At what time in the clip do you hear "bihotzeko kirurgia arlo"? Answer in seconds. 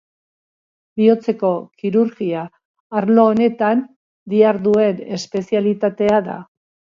1.01-3.27